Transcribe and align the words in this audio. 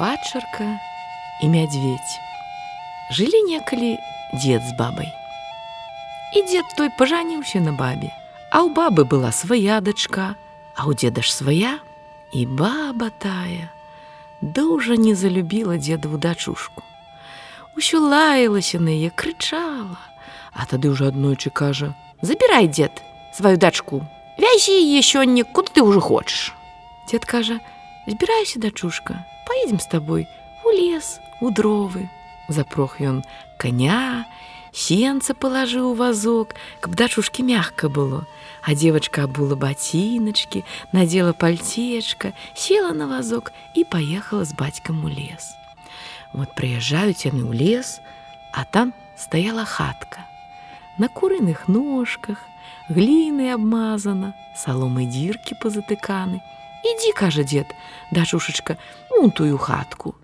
падчарка 0.00 0.80
і 1.44 1.48
мядзведь. 1.52 2.12
Жылі 3.12 3.42
некалі 3.52 3.98
дзед 4.32 4.64
з 4.64 4.72
бабай. 4.72 5.12
І 6.32 6.40
дзед 6.48 6.64
той 6.78 6.88
пажаніўся 6.96 7.60
на 7.60 7.76
бабе, 7.76 8.08
а 8.48 8.64
ў 8.64 8.72
бабы 8.72 9.04
была 9.04 9.28
свая 9.28 9.76
дачка, 9.84 10.40
а 10.72 10.88
ў 10.88 10.96
дзеда 10.96 11.20
ж 11.20 11.28
свая, 11.28 11.72
і 12.32 12.46
баба 12.48 13.12
тая 13.20 13.68
дужа 14.40 14.96
не 14.96 15.12
залюбіла 15.12 15.76
дзедаву 15.76 16.16
дачушку. 16.16 16.80
Усё 17.76 18.00
лаялася 18.00 18.80
на 18.80 18.96
яе 18.96 19.12
крычала, 19.12 20.00
а 20.56 20.64
тады 20.64 20.88
ўжо 20.88 21.12
аднойчы 21.12 21.52
кажа: 21.52 21.92
«Забірай 22.24 22.72
дзед 22.72 23.04
сваю 23.36 23.60
дачку, 23.60 24.00
Вязі 24.40 24.72
яе 24.80 25.04
сёння, 25.04 25.44
куды 25.44 25.76
ты 25.76 25.84
ўжо 25.84 26.00
хочаш. 26.00 26.56
Дед 27.12 27.28
кажа: 27.28 27.60
«Збірайся, 28.10 28.58
дачушка, 28.58 29.24
поедем 29.46 29.80
з 29.80 29.86
табой 29.86 30.26
у 30.64 30.72
лес, 30.72 31.20
у 31.40 31.50
дровы. 31.50 32.08
Запрох 32.48 32.98
ён 33.00 33.22
коня, 33.56 34.26
сенца 34.74 35.30
палажыў 35.30 35.92
у 35.92 35.94
вазок, 35.94 36.56
каб 36.80 36.98
дачушкі 36.98 37.46
мягка 37.46 37.86
было. 37.88 38.26
А 38.66 38.74
девочка 38.74 39.22
абула 39.22 39.54
ботиночки, 39.54 40.64
надела 40.90 41.32
пальтечка, 41.32 42.34
села 42.52 42.92
на 42.92 43.06
вазок 43.06 43.52
и 43.76 43.84
поехала 43.84 44.44
с 44.44 44.52
батьком 44.54 45.04
у 45.04 45.08
лес. 45.08 45.54
Вот 46.32 46.52
приезжают 46.56 47.24
они 47.26 47.44
у 47.44 47.52
лес, 47.52 48.00
а 48.52 48.64
там 48.64 48.92
стояла 49.16 49.64
хатка. 49.64 50.26
На 50.98 51.06
курыных 51.08 51.68
ножках, 51.68 52.38
глины 52.88 53.52
обмазана, 53.52 54.34
соломой 54.56 55.06
дирки 55.06 55.54
позатыканы. 55.54 56.42
Иди, 56.84 57.12
кажа 57.12 57.44
дед, 57.44 57.66
дачушечка, 58.12 58.78
вон 59.10 59.30
тую 59.30 59.58
хатку. 59.58 60.14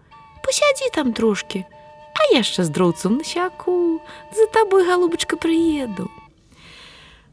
Посяди 0.42 0.90
там 0.92 1.12
трошки, 1.12 1.66
а 2.14 2.34
я 2.34 2.42
ще 2.42 2.64
з 2.64 2.68
дроўцом 2.68 3.16
насяку, 3.16 4.00
за 4.34 4.46
тобой, 4.46 4.86
голубочка, 4.86 5.36
приеду. 5.36 6.10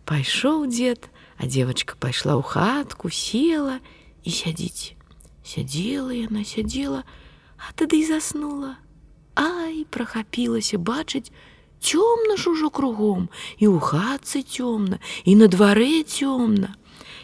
Пайшоў 0.06 0.68
дед, 0.68 1.10
а 1.38 1.48
девочка 1.48 1.96
пайшла 1.96 2.36
ў 2.36 2.44
хатку, 2.44 3.08
села 3.10 3.80
і 4.24 4.30
сядзіць. 4.32 5.00
Сядзела 5.44 6.12
яна, 6.12 6.44
сядзела, 6.44 7.08
а 7.56 7.72
тады 7.80 8.04
і 8.04 8.08
заснула. 8.08 8.76
Ай, 9.36 9.88
прахапілася 9.90 10.78
бачыць, 10.78 11.32
цёмна 11.80 12.36
ж 12.36 12.52
ужо 12.52 12.70
кругом, 12.70 13.32
і 13.58 13.72
ў 13.72 13.80
хатцы 13.80 14.44
цёмна, 14.44 15.00
і 15.24 15.40
на 15.40 15.48
дварэ 15.48 16.04
цёмна. 16.04 16.76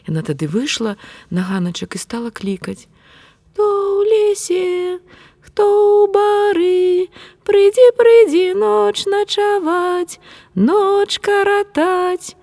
Яна 0.10 0.26
тады 0.26 0.50
выйшла 0.50 0.98
на 1.30 1.46
ганачак 1.46 1.94
і 1.94 2.00
стала 2.02 2.34
клікаць: 2.34 2.90
«То 3.54 3.62
ў 3.62 4.10
лесе, 4.10 4.98
хто 5.38 5.62
ў 5.62 6.10
бары, 6.10 7.14
прыйдзі, 7.46 7.86
прыйдзі 7.94 8.58
ноч 8.58 9.06
начаваць, 9.06 10.18
ноч 10.58 11.22
каратаць. 11.22 12.34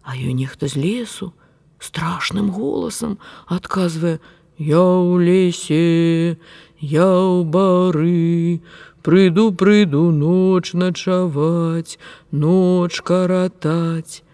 А 0.00 0.16
ёй 0.16 0.32
нехта 0.32 0.64
з 0.64 0.80
лесу 0.80 1.36
страшным 1.76 2.48
голасам 2.56 3.20
адказвае: 3.44 4.16
«Я 4.56 4.80
ў 4.80 5.20
лесе, 5.20 6.40
я 6.80 7.04
ў 7.04 7.44
бары, 7.44 8.64
прыйду, 9.04 9.52
прыйду 9.52 10.08
ноч 10.08 10.72
начаваць, 10.72 12.00
ноч 12.32 13.04
каратаць. 13.04 14.24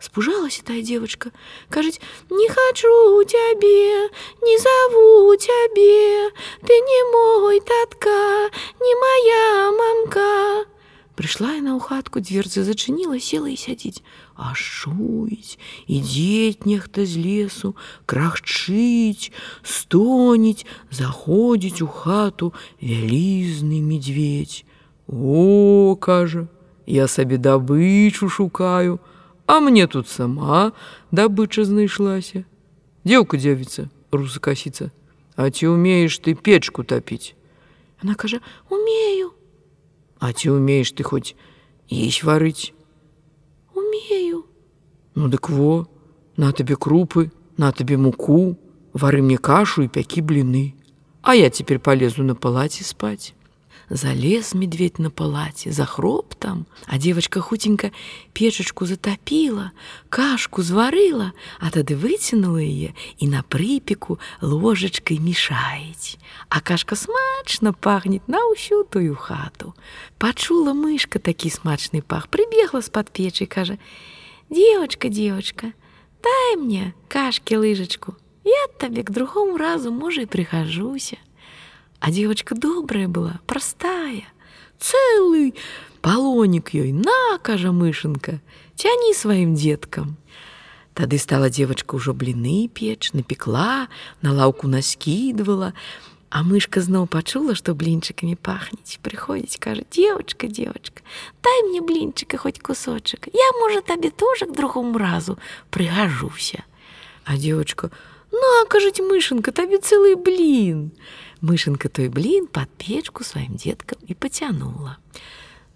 Спужалася 0.00 0.62
тая 0.64 0.82
девочка, 0.82 1.32
кажуць: 1.68 2.00
не 2.30 2.48
хочу 2.48 3.24
цябе, 3.24 4.10
не 4.42 4.56
зову 4.58 5.34
цябе, 5.36 6.30
ты 6.62 6.72
не 6.72 7.00
мой 7.12 7.60
татка, 7.60 8.50
не 8.80 8.94
моя 8.94 9.72
мамка. 9.72 10.66
Прыйшла 11.18 11.58
яна 11.58 11.74
ў 11.74 11.82
хатку, 11.82 12.22
дверцы 12.22 12.62
зачыніла, 12.62 13.18
села 13.18 13.50
і 13.50 13.58
сядзіць, 13.58 14.06
а 14.38 14.54
шуіць, 14.54 15.58
ідзець 15.90 16.62
нехта 16.62 17.02
з 17.02 17.18
лесу, 17.18 17.74
крахчыць, 18.06 19.34
стоніць, 19.66 20.62
заходзіць 20.94 21.82
у 21.82 21.90
хату 21.90 22.54
вялізны 22.78 23.82
медведь. 23.82 24.62
О, 25.10 25.98
кажа, 25.98 26.46
я 26.86 27.10
сабе 27.10 27.34
дабычу 27.34 28.30
шукаю, 28.30 29.02
А 29.48 29.60
мне 29.60 29.86
тут 29.86 30.08
сама 30.08 30.72
добыча 31.10 31.64
знайшлася. 31.64 32.44
Дзеўка 33.08 33.40
дзявіца, 33.40 33.88
русакасіца, 34.12 34.92
А 35.40 35.48
ці 35.48 35.72
умееш 35.72 36.18
ты 36.20 36.34
печку 36.34 36.84
тапіць? 36.84 37.32
Она 38.02 38.14
кажа: 38.14 38.40
«умею. 38.68 39.32
А 40.20 40.32
ці 40.32 40.50
умееш 40.50 40.92
ты 40.92 41.02
хоць 41.02 41.32
есть 41.88 42.24
варыць? 42.28 42.74
Умею. 43.72 44.44
Ну 45.14 45.28
дык 45.32 45.48
во, 45.48 45.88
на 46.36 46.52
табе 46.52 46.76
крупы, 46.76 47.30
на 47.56 47.72
табе 47.72 47.96
муку, 47.96 48.58
вары 48.92 49.22
мне 49.22 49.38
кашу 49.38 49.82
і 49.82 49.88
пякі 49.88 50.20
бліны. 50.28 50.74
А 51.22 51.32
я 51.34 51.48
цяпер 51.48 51.80
полезу 51.80 52.20
на 52.22 52.34
палаце 52.34 52.84
спаць 52.84 53.32
залез 53.90 54.54
медведь 54.54 54.98
на 54.98 55.10
палаце, 55.10 55.72
захроп 55.72 56.34
там, 56.34 56.66
а 56.86 56.98
девочка 56.98 57.40
хутенька 57.40 57.92
печачку 58.32 58.86
затопила, 58.86 59.72
кашку 60.08 60.62
зварыла, 60.62 61.32
а 61.60 61.70
тады 61.70 61.96
выцянула 61.96 62.58
яе 62.58 62.94
і 63.18 63.28
на 63.28 63.42
прыпеку 63.42 64.18
ложачкой 64.40 65.18
мешаець. 65.18 66.18
А 66.48 66.60
кашка 66.60 66.96
смачна 66.96 67.72
пахнет 67.72 68.26
на 68.28 68.38
ўсю 68.52 68.84
тую 68.84 69.16
хату. 69.16 69.74
Пачула 70.18 70.72
мышка 70.72 71.18
такі 71.18 71.50
смачны 71.50 72.02
пах, 72.02 72.28
прыбегла 72.28 72.82
з-пад 72.82 73.10
печы, 73.10 73.46
кажа: 73.46 73.78
«Девочка, 74.50 75.08
девочка, 75.08 75.72
дай 76.22 76.56
мне 76.56 76.94
кашки 77.08 77.54
лыжачку. 77.54 78.16
Я 78.44 78.68
табе 78.78 79.02
к 79.02 79.10
другому 79.10 79.58
разу, 79.58 79.92
можа, 79.92 80.22
і 80.22 80.26
прыхожуся. 80.26 81.18
А 82.00 82.10
девочка 82.10 82.54
добрая 82.54 83.08
была, 83.08 83.40
простая, 83.46 84.24
целый 84.78 85.54
полоник 86.00 86.74
ёй, 86.74 86.92
на, 86.92 87.38
кажа 87.42 87.72
мышынка, 87.72 88.40
тяни 88.76 89.14
своим 89.14 89.54
деткам. 89.54 90.16
Тады 90.94 91.18
стала 91.18 91.50
девочка 91.50 91.94
ўжо 91.94 92.12
бліны 92.14 92.66
печ, 92.66 93.12
напекла, 93.12 93.86
на 94.22 94.32
лаўку 94.32 94.66
наскідвала, 94.66 95.72
а 96.30 96.42
мышка 96.42 96.82
зноў 96.82 97.06
пачула, 97.06 97.54
што 97.54 97.74
блінчыкамі 97.74 98.34
пахнець, 98.34 98.98
прыходзіць, 99.02 99.62
кажа: 99.62 99.82
девочка, 99.90 100.46
девочка, 100.46 101.02
дай 101.42 101.62
мне 101.70 101.80
блінчыка 101.80 102.36
хоць 102.36 102.58
кусочак. 102.58 103.30
Я, 103.32 103.48
можа, 103.60 103.80
табе 103.80 104.10
тоже 104.10 104.46
к 104.46 104.54
другому 104.54 104.98
разу 104.98 105.38
прыгажуся. 105.70 106.64
А 107.24 107.36
девочка: 107.36 107.90
Ну, 108.30 108.66
кажуць 108.68 109.00
мышынка, 109.00 109.52
табе 109.52 109.78
цэлы 109.78 110.16
блін. 110.16 110.92
Мышынка 111.40 111.88
той 111.88 112.08
блин 112.08 112.46
под 112.46 112.68
печку 112.78 113.24
сваім 113.24 113.54
деткам 113.54 113.98
і 114.06 114.14
потянула. 114.14 114.98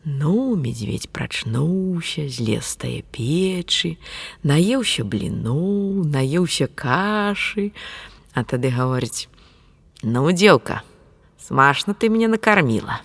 Ну, 0.05 0.57
медведь 0.57 1.09
прачнуўся, 1.15 2.27
злез 2.27 2.75
тае 2.75 3.07
печы, 3.15 4.03
наеўся 4.43 5.07
бліну, 5.07 6.03
наеўся 6.03 6.67
кашы, 6.67 7.71
а 8.35 8.43
тады 8.43 8.75
гаворыць: 8.75 9.31
«Ну, 10.03 10.27
дзелка, 10.33 10.83
смашна 11.39 11.95
ты 11.95 12.11
мяне 12.11 12.27
накарміла. 12.27 12.99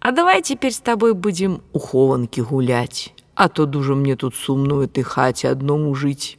А 0.00 0.10
давай 0.10 0.40
цяпер 0.40 0.72
з 0.72 0.80
табой 0.80 1.12
будзем 1.12 1.60
у 1.72 1.78
хованкі 1.78 2.40
гуляць, 2.40 3.12
а 3.34 3.48
то 3.48 3.66
дужа 3.66 3.92
мне 3.94 4.16
тут 4.16 4.34
сумную 4.34 4.88
ты 4.88 5.02
хаце 5.02 5.52
адному 5.52 5.92
жыць. 5.94 6.38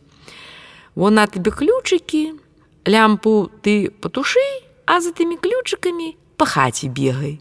Вон 0.96 1.22
на 1.22 1.28
табе 1.28 1.52
ключыкі, 1.52 2.34
лямпу 2.90 3.52
ты 3.62 3.92
патушы, 3.92 4.42
а 4.90 4.98
за 5.06 5.14
тымі 5.14 5.38
ключыкамі 5.38 6.18
па 6.34 6.50
хаце 6.50 6.90
бегай. 6.90 7.38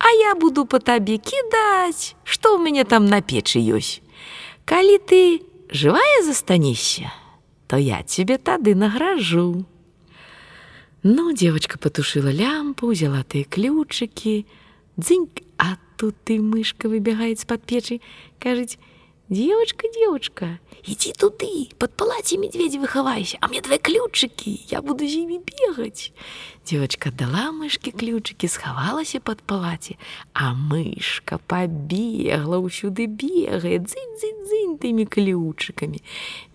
А 0.00 0.08
я 0.16 0.32
буду 0.34 0.64
по 0.64 0.80
табе 0.80 1.18
кідаць, 1.20 2.16
што 2.24 2.56
ў 2.56 2.64
мяне 2.64 2.88
там 2.88 3.04
на 3.12 3.20
печы 3.20 3.60
ёсць. 3.60 4.00
Калі 4.64 4.96
ты 5.04 5.44
жывая 5.68 6.22
застанешся, 6.24 7.12
то 7.68 7.76
я 7.76 8.00
тебе 8.02 8.38
тады 8.38 8.72
награжу. 8.72 9.66
Ну, 11.02 11.32
девочка 11.36 11.78
потушила 11.78 12.32
лямпу, 12.32 12.88
взяла 12.88 13.20
тыя 13.20 13.44
ключыкі, 13.44 14.46
дзыньк, 14.96 15.44
а 15.60 15.76
тут 16.00 16.16
ты 16.24 16.40
мышка 16.40 16.88
выбегает 16.88 17.38
з-пад 17.40 17.68
печы, 17.68 18.00
кажыць: 18.40 18.80
Девочка, 19.28 19.86
девочка, 19.94 20.58
иди 20.86 21.12
туды, 21.12 21.68
под 21.78 21.94
палате 21.94 22.38
медведя 22.38 22.80
выхавайся, 22.80 23.36
а 23.42 23.48
мне 23.48 23.60
твои 23.60 23.78
ключики, 23.78 24.60
я 24.70 24.80
буду 24.80 25.06
з 25.08 25.14
імі 25.14 25.40
бегать. 25.40 26.12
Девочка 26.64 27.10
дала 27.10 27.52
мышке 27.52 27.90
ключики, 27.90 28.46
схавалася 28.46 29.20
под 29.20 29.42
палаце, 29.42 29.96
а 30.32 30.54
мышка 30.54 31.38
побегла, 31.46 32.56
ўсюды 32.56 33.04
бегает, 33.04 33.84
дзынь-дзынь-дзынь 33.84 34.78
тымі 34.80 35.04
ключиками. 35.04 36.00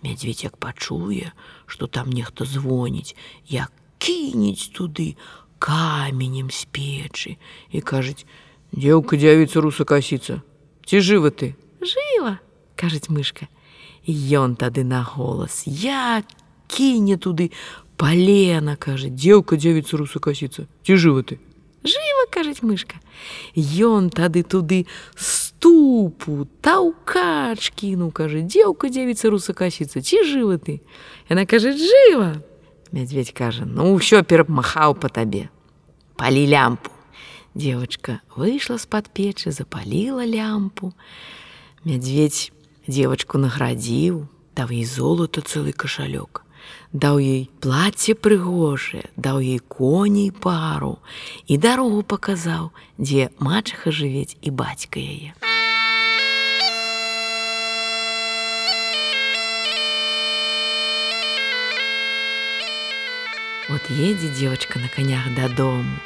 Медведь 0.02 0.42
як 0.42 0.56
пачуе, 0.56 1.30
что 1.66 1.86
там 1.86 2.10
нехто 2.10 2.44
звоніць, 2.44 3.14
як 3.46 3.70
кінець 3.98 4.74
туды, 4.74 5.14
каменем 5.60 6.50
з 6.50 6.66
печы 6.74 7.38
і 7.70 7.80
кажуць: 7.80 8.26
Дзеўка 8.74 9.14
дзявіца 9.16 9.60
руса 9.60 9.84
касіца. 9.84 10.42
Ці 10.84 10.98
жыва 10.98 11.30
ты? 11.30 11.54
Кажуць 12.76 13.08
мышка. 13.08 13.48
Ён 14.06 14.56
тады 14.56 14.84
на 14.84 15.02
голас: 15.02 15.64
Я 15.66 16.22
кіне 16.68 17.16
туды 17.16 17.50
палена, 17.96 18.76
кажа, 18.76 19.08
дзеўка 19.08 19.56
дзявіца 19.56 19.96
руса 19.96 20.18
касіца. 20.18 20.66
Ці 20.82 20.96
жыва 20.96 21.22
ты? 21.22 21.38
Жыва, 21.84 22.24
кажуць 22.30 22.62
мышка. 22.62 22.98
Ён 23.54 24.10
тады 24.10 24.42
туды 24.42 24.86
ступу, 25.16 26.48
таўкач 26.60 27.70
кінуў, 27.74 28.10
кажа, 28.10 28.40
дзеўка 28.42 28.88
дзявіца 28.88 29.30
руса 29.30 29.52
касіца, 29.52 30.00
ці 30.00 30.24
жыва 30.24 30.58
ты? 30.58 30.80
Яна 31.30 31.46
кажа, 31.46 31.76
жыва. 31.76 32.42
Мядзведь 32.94 33.34
кажа: 33.34 33.66
ну 33.66 33.90
ўсё 33.98 34.22
перапмахаў 34.22 34.94
па 34.94 35.10
табе. 35.10 35.50
Палі 36.14 36.46
лямпу. 36.46 36.94
Девочка 37.50 38.22
выйшла 38.38 38.78
з-пад 38.78 39.10
печы, 39.10 39.50
запаліла 39.50 40.22
лямпу. 40.22 40.94
Мядзведь 41.82 42.53
девочку 42.86 43.38
наградзіў, 43.38 44.26
даў 44.56 44.68
ей 44.70 44.84
золото 44.84 45.40
цэлы 45.40 45.72
кашалёк. 45.72 46.44
Даў 46.92 47.18
ёй 47.18 47.50
плацце 47.60 48.14
прыгожае, 48.14 49.10
даў 49.16 49.40
ёй 49.42 49.58
коней 49.58 50.30
пару 50.30 51.00
і 51.46 51.58
дарогу 51.58 52.02
паказаў, 52.02 52.70
дзе 52.98 53.28
мачаха 53.40 53.90
жывець 53.90 54.38
і 54.40 54.50
бацька 54.50 55.00
яе. 55.00 55.34
Вот 63.68 63.80
едзе 63.90 64.28
девочка 64.28 64.78
на 64.78 64.88
конях 64.88 65.34
дадому, 65.34 65.98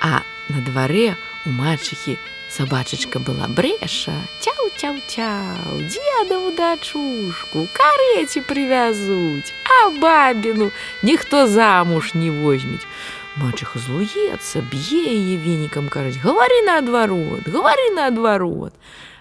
а 0.00 0.22
на 0.48 0.60
дварэ 0.60 1.16
у 1.46 1.50
мачыхі 1.50 2.18
сабачачка 2.54 3.18
была 3.18 3.48
брэша, 3.50 4.14
цяў-цяў-цяў, 4.38 5.82
дзедаву 5.90 6.54
дачушку, 6.54 7.66
карэці 7.74 8.44
прывязуць, 8.46 9.50
а 9.66 9.90
бабіну 9.98 10.70
ніхто 11.02 11.46
замуж 11.50 12.14
не 12.14 12.30
возьмець. 12.30 12.86
Мачыха 13.34 13.82
злуецца, 13.82 14.62
б'е 14.70 15.02
яе 15.02 15.34
венікам 15.42 15.90
кажуць, 15.90 16.22
гавары 16.22 16.62
наадварот, 16.62 17.50
гавары 17.50 17.90
наадварот. 17.98 18.70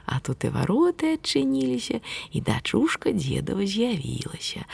А 0.06 0.20
тут 0.20 0.44
і 0.44 0.50
вароты 0.52 1.16
адчыніліся, 1.16 2.04
і 2.32 2.42
дачушка 2.42 3.12
дзедава 3.16 3.66
з'явілася. 3.66 4.66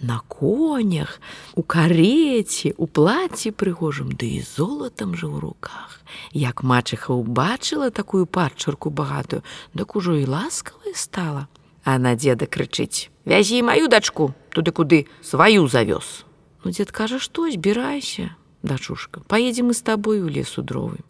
На 0.00 0.20
конях, 0.28 1.20
у 1.54 1.62
кареце, 1.62 2.72
у 2.76 2.86
плаці 2.86 3.52
прыгожым, 3.52 4.16
ды 4.16 4.40
і 4.40 4.40
золатам 4.40 5.12
жа 5.12 5.28
ў 5.28 5.44
руках. 5.44 6.00
Як 6.32 6.64
мачыха 6.64 7.12
ўбачыла 7.12 7.92
такую 7.92 8.24
падчарку 8.24 8.88
багатую, 8.88 9.44
дак 9.76 9.96
ужо 9.96 10.16
і 10.16 10.24
ласкавая 10.24 10.96
стала. 10.96 11.48
А 11.84 11.98
на 11.98 12.16
дзеда 12.16 12.48
крычыць: 12.48 13.12
«Вязі 13.28 13.62
маю 13.62 13.88
дачку, 13.88 14.32
туды 14.50 14.72
куды 14.72 15.06
сваю 15.20 15.68
завёз. 15.68 16.24
Ну 16.64 16.72
дзед 16.72 16.90
кажа, 16.90 17.18
што 17.18 17.50
збірайся, 17.50 18.36
дачушка, 18.62 19.20
паедзем 19.28 19.68
мы 19.68 19.74
з 19.74 19.82
табой 19.82 20.20
у 20.20 20.28
лесу 20.28 20.62
дровы. 20.62 21.04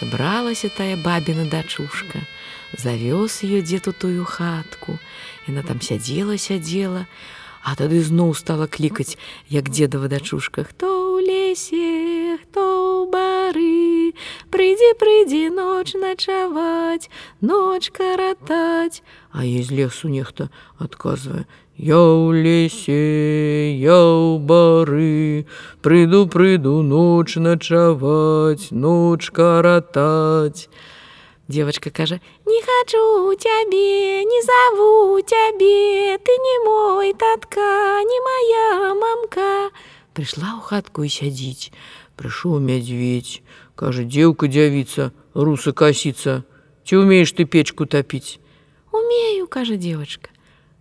Сабралася 0.00 0.70
тая 0.72 0.96
бабіна 0.96 1.44
дачушка, 1.44 2.24
завёз 2.72 3.44
ее 3.44 3.60
дзед 3.60 3.84
у 3.84 3.92
тую 3.92 4.24
хатку. 4.24 4.96
Яна 5.44 5.60
там 5.60 5.84
сядзела, 5.84 6.40
сядзела, 6.40 7.04
а 7.60 7.76
тады 7.76 8.00
зноў 8.00 8.32
стала 8.32 8.64
клікаць, 8.64 9.20
як 9.52 9.68
дзедава 9.68 10.08
дачушка, 10.08 10.64
хто 10.64 10.88
прыйдзі, 15.00 15.48
ноч 15.56 15.96
начаваць, 15.96 17.08
ноч 17.40 17.88
каратаць, 17.88 19.02
А 19.32 19.44
ей 19.44 19.62
з 19.62 19.70
лесу 19.70 20.08
нехта 20.08 20.50
адказвае: 20.78 21.46
Я 21.78 21.96
ў 21.96 22.34
лесе, 22.44 23.72
я 23.78 23.96
ў 23.96 24.36
бары, 24.42 25.46
прыйду, 25.80 26.26
прыйду 26.26 26.82
ноч 26.82 27.36
начаваць, 27.36 28.68
ноч 28.74 29.30
каратаць. 29.30 30.68
Девочка 31.46 31.90
кажа: 31.90 32.20
не 32.44 32.60
хочу 32.60 33.34
цябе, 33.38 34.24
не 34.24 34.40
зову 34.42 35.20
цябе, 35.22 36.18
ты 36.18 36.32
не 36.46 36.56
мой 36.66 37.14
татка, 37.14 38.02
не 38.02 38.18
моя 38.28 38.94
мамка. 38.94 39.70
Прыйшла 40.12 40.58
ў 40.58 40.60
хатку 40.60 41.06
і 41.06 41.08
сядзіць. 41.08 41.70
Прыйшоў 42.18 42.60
мядзведь, 42.60 43.40
кажа, 43.80 44.04
дзеўка 44.04 44.44
дзявіца, 44.52 45.08
руса 45.32 45.72
касіца, 45.72 46.44
ці 46.84 47.00
умееш 47.00 47.32
ты 47.32 47.48
печку 47.48 47.88
тапіць? 47.88 48.36
Умею, 48.92 49.48
кажа 49.48 49.80
девочка. 49.80 50.28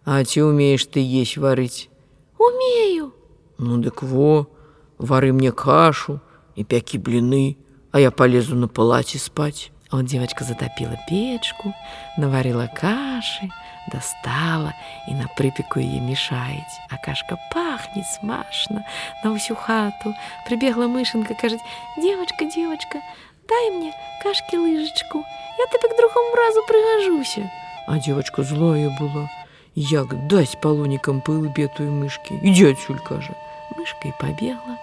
А 0.03 0.19
ці 0.27 0.43
умееш 0.51 0.83
ты 0.83 0.99
есть 0.99 1.39
варыць? 1.39 1.87
Умею. 2.35 3.13
Ну 3.57 3.79
дык 3.79 4.03
во, 4.03 4.51
вары 4.99 5.31
мне 5.31 5.55
кашу 5.55 6.19
і 6.59 6.67
пякі 6.67 6.99
бліны, 6.99 7.55
а 7.95 8.03
я 8.03 8.11
полезу 8.11 8.59
на 8.59 8.67
палаце 8.67 9.15
спаць. 9.15 9.71
Вот 9.91 10.05
девочка 10.05 10.43
затопила 10.43 10.99
печку, 11.07 11.73
наварила 12.17 12.67
каши, 12.67 13.47
достала 13.88 14.74
и 15.08 15.14
на 15.14 15.28
припеку 15.28 15.78
ее 15.80 16.00
мешаете. 16.00 16.78
А 16.90 16.98
кашка 16.98 17.38
пахнет 17.52 18.06
смашно 18.06 18.84
на 19.22 19.36
всю 19.36 19.54
хату. 19.54 20.14
Прибегла 20.46 20.88
мышенка, 20.88 21.34
кажет, 21.34 21.60
девочка, 21.96 22.44
девочка, 22.44 23.00
дай 23.48 23.70
мне 23.70 23.92
кашки 24.22 24.56
лыжечку, 24.56 25.18
я 25.58 25.66
тебе 25.66 25.88
к 25.88 25.96
другому 25.96 26.34
разу 26.36 26.62
пригожуся. 26.66 27.50
А 27.86 27.98
девочка 27.98 28.42
злая 28.42 28.90
была. 28.98 29.28
Як 29.76 30.14
даць 30.30 30.54
палонікам 30.62 31.18
па 31.20 31.34
лбе 31.34 31.66
той 31.66 31.90
мышкі, 31.90 32.38
ідзе 32.46 32.70
адсюль 32.72 33.02
кажа. 33.02 33.34
Мышка 33.74 34.06
і 34.06 34.14
пабегла. 34.20 34.78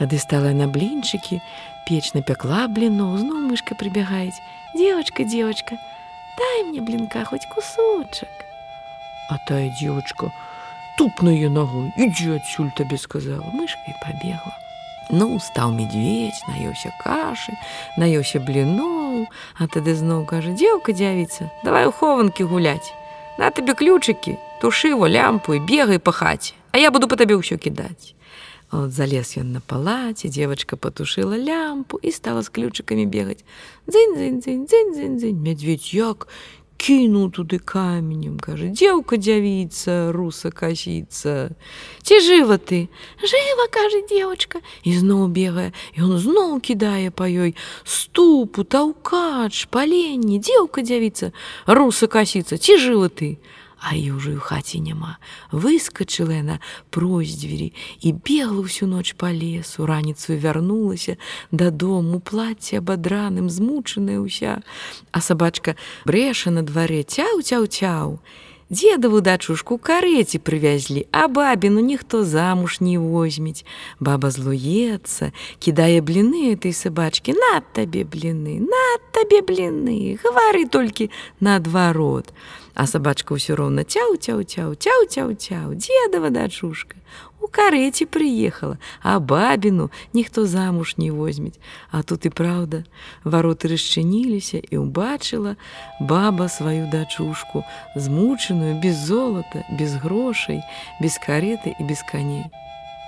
Тады 0.00 0.16
стала 0.18 0.56
на 0.56 0.66
блінчыкі, 0.66 1.38
печ 1.84 2.16
напякла 2.16 2.64
бліноў, 2.66 3.20
зноў 3.20 3.44
мышка 3.44 3.76
прыбягаюць. 3.76 4.40
Девочка, 4.74 5.28
девочка, 5.28 5.76
дай 6.37 6.63
мне 6.63 6.81
блінка 6.81 7.23
хоць 7.25 7.45
кусочак. 7.53 8.29
А 9.29 9.37
тая 9.47 9.69
девочка 9.79 10.31
тупная 10.97 11.49
ногой, 11.49 11.93
ідзе 11.95 12.35
адсюль 12.37 12.71
табе 12.75 12.97
сказала, 12.97 13.45
мышка 13.53 13.81
і 13.87 13.93
пабегла. 14.03 14.57
Ну, 15.09 15.39
стаў 15.39 15.71
медведь, 15.73 16.37
наёўся 16.45 16.91
кашы, 17.01 17.55
наёўся 17.97 18.37
бліноў, 18.37 19.25
а 19.57 19.65
тады 19.65 19.95
зноў 19.95 20.25
кажа: 20.29 20.53
дзеўка 20.53 20.93
дзявіца, 20.93 21.49
давай 21.63 21.89
у 21.89 21.91
хованкі 21.91 22.43
гуляць. 22.43 22.93
На 23.39 23.49
табе 23.49 23.73
ключыкі, 23.73 24.37
тушыво 24.61 25.09
лямпу 25.09 25.57
і 25.57 25.63
бегай 25.65 25.97
па 25.97 26.11
хаце, 26.11 26.53
а 26.71 26.77
я 26.77 26.91
буду 26.91 27.07
па 27.07 27.15
табе 27.15 27.39
ўсё 27.39 27.57
кідаць. 27.57 28.13
От 28.71 28.93
залез 28.93 29.33
ён 29.37 29.51
на 29.57 29.61
палаце, 29.61 30.29
девочка 30.29 30.77
потушила 30.77 31.33
лямпу 31.33 31.97
і 31.97 32.11
стала 32.11 32.45
з 32.45 32.53
ключыкамі 32.53 33.09
бегаць. 33.09 33.41
Дзынь 33.89 34.13
дзынь 34.13 34.39
дзынь 34.45 34.65
дзынь 34.69 34.93
дзынь 34.93 35.17
дзынь 35.17 35.41
мядзведь 35.41 35.89
як 35.93 36.29
кінуў 36.79 37.27
туды 37.35 37.59
каменем, 37.59 38.39
кажа, 38.39 38.71
дзеўка 38.71 39.19
дзявіца, 39.19 40.15
руса 40.15 40.49
касіца. 40.53 41.51
Ці 42.05 42.15
жыва 42.23 42.55
ты? 42.55 42.87
Жыва, 43.19 43.67
кажа 43.67 43.99
девочка, 44.07 44.63
і 44.87 44.95
зноў 44.95 45.27
бегае, 45.27 45.75
ён 45.99 46.15
зноў 46.15 46.61
кідае 46.63 47.11
па 47.11 47.27
ёй 47.27 47.57
ступу, 47.83 48.63
таўкач, 48.63 49.67
паленне, 49.67 50.39
дзеўка 50.39 50.85
дзявіца, 50.87 51.33
руса 51.67 52.07
касіца, 52.07 52.55
ці 52.55 52.79
жыва 52.79 53.11
ты? 53.11 53.35
А 53.79 53.95
і 53.95 54.19
ўжо 54.19 54.35
ў 54.35 54.41
хаце 54.43 54.83
няма. 54.83 55.17
Выскачыла 55.55 56.35
яна 56.43 56.57
прось 56.91 57.31
дзвері 57.39 57.71
і 58.03 58.09
бегла 58.11 58.67
ўсю 58.67 58.91
ноч 58.91 59.15
па 59.15 59.31
лесу, 59.31 59.87
раніцу 59.87 60.35
вярнулася 60.35 61.15
дадому 61.51 62.19
плацце 62.19 62.83
абадраным, 62.83 63.47
змучаная 63.47 64.19
ўся. 64.19 64.59
А 65.15 65.17
сабачка 65.23 65.79
брэша 66.03 66.51
на 66.51 66.61
дварэ 66.67 67.07
цяў 67.07 67.39
цяў 67.39 67.71
цяў. 67.71 68.19
Дзедаву 68.69 69.17
дачушку 69.25 69.79
карэці 69.81 70.37
прывязлі, 70.45 71.09
а 71.09 71.25
бабіну 71.25 71.81
ніхто 71.81 72.21
замуж 72.21 72.77
не 72.85 72.99
возьмець. 73.01 73.65
Баба 73.97 74.29
злуецца, 74.29 75.33
кідае 75.57 76.05
бліны 76.05 76.53
этой 76.53 76.77
сабачкі, 76.77 77.33
над 77.33 77.65
табе 77.73 78.05
бліны, 78.05 78.61
над 78.61 79.08
табе 79.19 79.41
бліны, 79.43 80.15
гавары 80.23 80.63
толькі 80.65 81.11
наадварот. 81.43 82.31
А 82.79 82.87
сабачка 82.87 83.35
ўсё 83.35 83.59
роўна 83.59 83.83
цяў 83.83 84.15
цяў 84.15 84.47
цяў 84.47 84.75
цяў 84.79 84.99
цяў 85.11 85.29
цяў, 85.35 85.67
дзедава 85.75 86.31
дачушка. 86.31 86.95
У 87.43 87.47
карэце 87.47 88.05
прыехала, 88.07 88.77
а 89.03 89.19
бабіну 89.19 89.89
ніхто 90.13 90.45
замуж 90.45 90.95
не 90.95 91.11
возьмець. 91.11 91.59
А 91.91 92.03
тут 92.03 92.25
і 92.25 92.31
праўда, 92.31 92.83
вароты 93.23 93.67
расчыніліся 93.75 94.63
і 94.63 94.87
ўбачыла 94.87 95.55
баба 95.99 96.47
сваю 96.47 96.87
дачушку, 96.87 97.63
змучаную 97.95 98.79
без 98.79 98.95
золата, 98.95 99.67
без 99.75 99.99
грошай, 99.99 100.63
без 101.03 101.19
кареты 101.19 101.75
і 101.79 101.83
без 101.83 102.03
каней. 102.07 102.47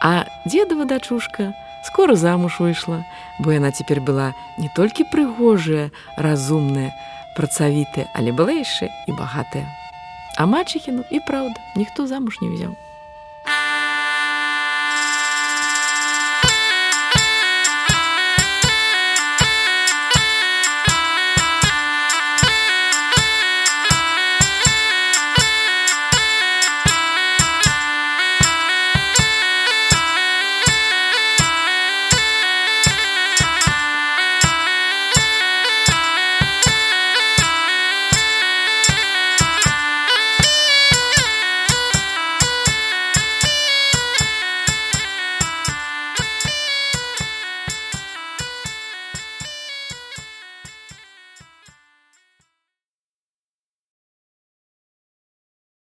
А 0.03 0.27
дзедава 0.43 0.83
дачушка 0.83 1.55
скора 1.83 2.15
замуж 2.15 2.59
выйшла, 2.59 3.03
бо 3.39 3.51
яна 3.51 3.71
цяпер 3.71 4.01
была 4.01 4.33
не 4.57 4.69
толькі 4.75 5.07
прыгожая, 5.09 5.91
разумная, 6.17 6.93
працавітая, 7.35 8.07
але 8.13 8.31
была 8.31 8.51
яшчэ 8.61 8.89
і 9.07 9.11
багатая. 9.17 9.65
А 10.37 10.45
мачыхіну 10.45 11.03
і 11.11 11.19
праўда, 11.19 11.57
ніхто 11.75 12.07
замуж 12.07 12.41
не 12.41 12.49
взяў. 12.49 12.75